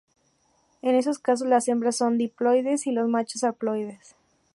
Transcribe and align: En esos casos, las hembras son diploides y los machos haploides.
En 0.81 0.95
esos 0.95 1.19
casos, 1.19 1.47
las 1.47 1.67
hembras 1.67 1.97
son 1.97 2.17
diploides 2.17 2.87
y 2.87 2.91
los 2.91 3.07
machos 3.07 3.43
haploides. 3.43 4.15